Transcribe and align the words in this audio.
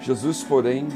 Jesus, 0.00 0.42
porém, 0.42 0.88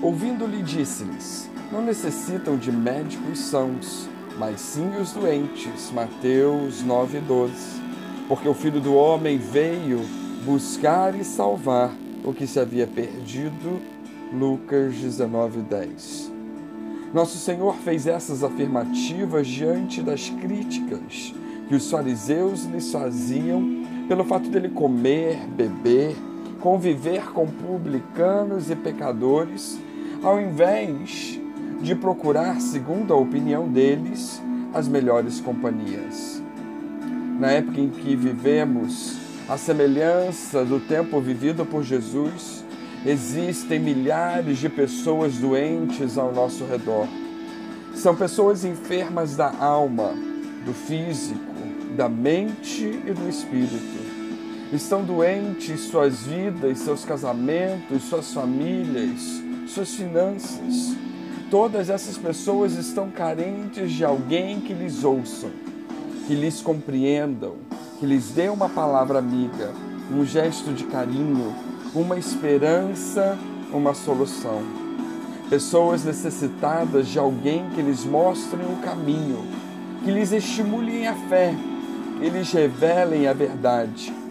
ouvindo-lhe, 0.00 0.62
disse-lhes: 0.62 1.50
Não 1.70 1.82
necessitam 1.82 2.56
de 2.56 2.70
médicos 2.70 3.38
sãos, 3.38 4.08
mas 4.38 4.60
sim 4.60 4.88
os 5.00 5.12
doentes. 5.12 5.90
Mateus 5.92 6.82
9:12. 6.82 7.50
Porque 8.28 8.48
o 8.48 8.54
Filho 8.54 8.80
do 8.80 8.94
homem 8.94 9.36
veio 9.36 10.00
buscar 10.44 11.14
e 11.18 11.24
salvar 11.24 11.92
o 12.24 12.32
que 12.32 12.46
se 12.46 12.60
havia 12.60 12.86
perdido. 12.86 13.80
Lucas 14.32 14.94
19:10. 14.94 16.30
Nosso 17.12 17.36
Senhor 17.36 17.74
fez 17.84 18.06
essas 18.06 18.42
afirmativas 18.42 19.46
diante 19.46 20.00
das 20.00 20.30
críticas 20.30 21.34
que 21.68 21.74
os 21.74 21.90
fariseus 21.90 22.64
lhes 22.64 22.90
faziam 22.90 23.84
pelo 24.08 24.24
fato 24.24 24.48
dele 24.48 24.70
comer, 24.70 25.36
beber, 25.48 26.16
conviver 26.62 27.32
com 27.32 27.46
publicanos 27.46 28.70
e 28.70 28.76
pecadores, 28.76 29.78
ao 30.22 30.40
invés 30.40 31.40
de 31.82 31.94
procurar, 31.96 32.60
segundo 32.60 33.12
a 33.12 33.16
opinião 33.16 33.68
deles, 33.68 34.40
as 34.72 34.86
melhores 34.86 35.40
companhias. 35.40 36.40
Na 37.40 37.50
época 37.50 37.80
em 37.80 37.90
que 37.90 38.14
vivemos, 38.14 39.18
a 39.48 39.58
semelhança 39.58 40.64
do 40.64 40.78
tempo 40.78 41.20
vivido 41.20 41.66
por 41.66 41.82
Jesus, 41.82 42.64
existem 43.04 43.80
milhares 43.80 44.58
de 44.58 44.68
pessoas 44.68 45.38
doentes 45.38 46.16
ao 46.16 46.32
nosso 46.32 46.64
redor. 46.64 47.08
São 47.96 48.14
pessoas 48.14 48.64
enfermas 48.64 49.34
da 49.34 49.52
alma, 49.58 50.14
do 50.64 50.72
físico, 50.72 51.40
da 51.96 52.08
mente 52.08 52.84
e 53.04 53.12
do 53.12 53.28
espírito. 53.28 54.11
Estão 54.72 55.04
doentes 55.04 55.80
suas 55.82 56.22
vidas, 56.22 56.78
seus 56.78 57.04
casamentos, 57.04 58.04
suas 58.04 58.32
famílias, 58.32 59.20
suas 59.66 59.94
finanças. 59.94 60.96
Todas 61.50 61.90
essas 61.90 62.16
pessoas 62.16 62.72
estão 62.72 63.10
carentes 63.10 63.92
de 63.92 64.02
alguém 64.02 64.62
que 64.62 64.72
lhes 64.72 65.04
ouçam, 65.04 65.50
que 66.26 66.34
lhes 66.34 66.62
compreendam, 66.62 67.56
que 68.00 68.06
lhes 68.06 68.30
dê 68.30 68.48
uma 68.48 68.66
palavra 68.66 69.18
amiga, 69.18 69.72
um 70.10 70.24
gesto 70.24 70.72
de 70.72 70.84
carinho, 70.84 71.54
uma 71.94 72.16
esperança, 72.16 73.36
uma 73.70 73.92
solução. 73.92 74.62
Pessoas 75.50 76.02
necessitadas 76.02 77.08
de 77.08 77.18
alguém 77.18 77.68
que 77.74 77.82
lhes 77.82 78.06
mostre 78.06 78.60
o 78.62 78.80
caminho, 78.82 79.44
que 80.02 80.10
lhes 80.10 80.32
estimulem 80.32 81.06
a 81.06 81.14
fé, 81.28 81.54
que 82.18 82.30
lhes 82.30 82.50
revelem 82.50 83.28
a 83.28 83.34
verdade, 83.34 84.21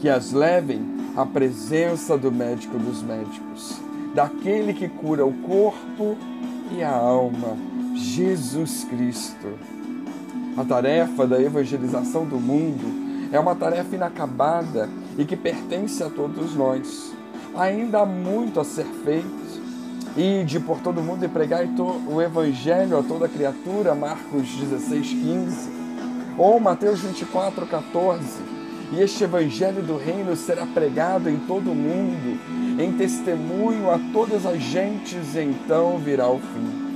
que 0.00 0.08
as 0.08 0.32
levem 0.32 0.82
à 1.14 1.26
presença 1.26 2.16
do 2.16 2.32
médico 2.32 2.78
dos 2.78 3.02
médicos, 3.02 3.78
daquele 4.14 4.72
que 4.72 4.88
cura 4.88 5.26
o 5.26 5.32
corpo 5.42 6.16
e 6.72 6.82
a 6.82 6.90
alma, 6.90 7.56
Jesus 7.94 8.84
Cristo. 8.84 9.58
A 10.56 10.64
tarefa 10.64 11.26
da 11.26 11.40
evangelização 11.40 12.24
do 12.24 12.40
mundo 12.40 13.30
é 13.30 13.38
uma 13.38 13.54
tarefa 13.54 13.94
inacabada 13.94 14.88
e 15.18 15.24
que 15.24 15.36
pertence 15.36 16.02
a 16.02 16.08
todos 16.08 16.54
nós. 16.54 17.12
Ainda 17.56 18.00
há 18.00 18.06
muito 18.06 18.58
a 18.58 18.64
ser 18.64 18.86
feito. 19.04 19.50
Ide 20.16 20.58
por 20.60 20.80
todo 20.80 21.02
mundo 21.02 21.24
e 21.24 21.28
pregai 21.28 21.68
o 22.08 22.20
evangelho 22.20 22.98
a 22.98 23.02
toda 23.02 23.28
criatura, 23.28 23.94
Marcos 23.94 24.48
16, 24.48 25.08
15. 25.08 25.70
Ou 26.36 26.58
Mateus 26.58 27.00
24, 27.00 27.66
14. 27.66 28.59
E 28.92 29.00
este 29.00 29.22
evangelho 29.22 29.82
do 29.82 29.96
reino 29.96 30.34
será 30.34 30.66
pregado 30.66 31.30
em 31.30 31.36
todo 31.36 31.70
o 31.70 31.74
mundo, 31.74 32.40
em 32.76 32.92
testemunho 32.92 33.88
a 33.88 34.00
todas 34.12 34.44
as 34.44 34.60
gentes, 34.60 35.36
e 35.36 35.40
então 35.40 35.96
virá 35.98 36.28
o 36.28 36.40
fim. 36.40 36.90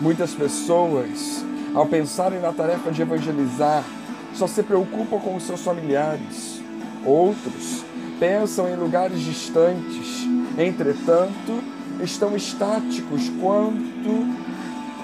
Muitas 0.00 0.32
pessoas, 0.32 1.44
ao 1.74 1.86
pensarem 1.86 2.40
na 2.40 2.52
tarefa 2.52 2.92
de 2.92 3.02
evangelizar, 3.02 3.84
só 4.34 4.46
se 4.46 4.62
preocupam 4.62 5.18
com 5.18 5.34
os 5.34 5.42
seus 5.42 5.62
familiares. 5.62 6.62
Outros 7.04 7.84
pensam 8.20 8.68
em 8.68 8.76
lugares 8.76 9.20
distantes, 9.20 10.28
entretanto, 10.56 11.60
estão 12.00 12.36
estáticos 12.36 13.28
quanto 13.40 14.26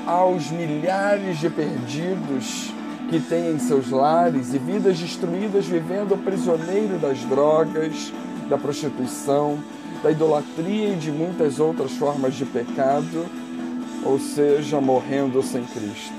aos 0.07 0.53
milhares 0.53 1.41
de 1.41 1.51
perdidos 1.51 2.73
que 3.09 3.21
têm 3.21 3.53
em 3.53 3.59
seus 3.59 3.91
lares 3.91 4.53
e 4.53 4.59
vidas 4.59 4.99
destruídas 4.99 5.67
vivendo 5.67 6.17
prisioneiro 6.25 6.99
das 6.99 7.21
drogas, 7.21 8.13
da 8.49 8.59
prostituição, 8.59 9.59
da 10.03 10.11
idolatria 10.11 10.93
e 10.93 10.97
de 10.97 11.11
muitas 11.11 11.61
outras 11.61 11.93
formas 11.93 12.35
de 12.35 12.45
pecado, 12.45 13.27
ou 14.05 14.19
seja, 14.19 14.81
morrendo 14.81 15.43
sem 15.43 15.65
Cristo. 15.65 16.15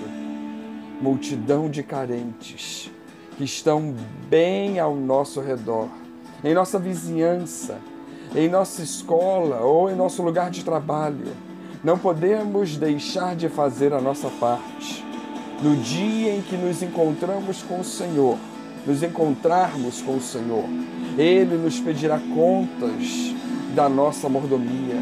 Multidão 1.01 1.69
de 1.69 1.83
carentes 1.83 2.91
que 3.37 3.43
estão 3.43 3.93
bem 4.29 4.79
ao 4.79 4.95
nosso 4.95 5.39
redor, 5.39 5.87
em 6.43 6.53
nossa 6.53 6.79
vizinhança, 6.79 7.77
em 8.35 8.49
nossa 8.49 8.81
escola 8.81 9.61
ou 9.61 9.89
em 9.89 9.95
nosso 9.95 10.23
lugar 10.23 10.49
de 10.49 10.63
trabalho. 10.63 11.33
Não 11.83 11.97
podemos 11.97 12.75
deixar 12.75 13.35
de 13.35 13.47
fazer 13.47 13.93
a 13.93 14.01
nossa 14.01 14.29
parte. 14.39 15.06
No 15.61 15.75
dia 15.75 16.35
em 16.35 16.41
que 16.41 16.55
nos 16.55 16.83
encontramos 16.83 17.63
com 17.63 17.79
o 17.79 17.83
Senhor, 17.83 18.37
nos 18.85 19.01
encontrarmos 19.01 20.01
com 20.01 20.17
o 20.17 20.21
Senhor, 20.21 20.65
Ele 21.17 21.57
nos 21.57 21.79
pedirá 21.79 22.19
contas 22.19 23.33
da 23.73 23.89
nossa 23.89 24.29
mordomia. 24.29 25.01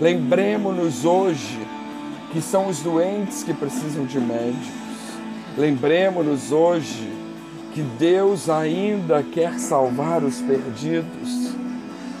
Lembremos-nos 0.00 1.04
hoje 1.04 1.60
que 2.32 2.40
são 2.40 2.68
os 2.68 2.80
doentes 2.80 3.44
que 3.44 3.54
precisam 3.54 4.04
de 4.04 4.18
médicos. 4.18 4.82
Lembremos-nos 5.56 6.50
hoje 6.50 7.12
que 7.72 7.82
Deus 7.82 8.48
ainda 8.48 9.22
quer 9.22 9.60
salvar 9.60 10.24
os 10.24 10.40
perdidos. 10.40 11.52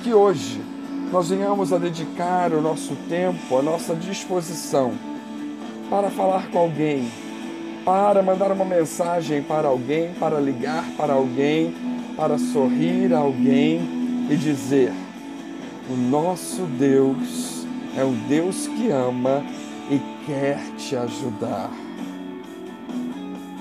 Que 0.04 0.14
hoje 0.14 0.60
nós 1.10 1.28
venhamos 1.28 1.72
a 1.72 1.78
dedicar 1.78 2.52
o 2.52 2.60
nosso 2.60 2.94
tempo, 3.08 3.58
a 3.58 3.62
nossa 3.62 3.94
disposição 3.94 4.92
para 5.90 6.08
falar 6.08 6.50
com 6.50 6.58
alguém, 6.58 7.10
para 7.84 8.22
mandar 8.22 8.52
uma 8.52 8.64
mensagem 8.64 9.42
para 9.42 9.68
alguém, 9.68 10.12
para 10.14 10.38
ligar 10.40 10.84
para 10.96 11.14
alguém, 11.14 11.74
para 12.16 12.38
sorrir 12.38 13.12
a 13.12 13.18
alguém 13.18 14.26
e 14.30 14.36
dizer: 14.36 14.92
O 15.90 15.94
nosso 15.94 16.62
Deus 16.62 17.66
é 17.96 18.04
um 18.04 18.14
Deus 18.28 18.66
que 18.66 18.90
ama 18.90 19.44
e 19.90 20.00
quer 20.26 20.58
te 20.76 20.96
ajudar. 20.96 21.70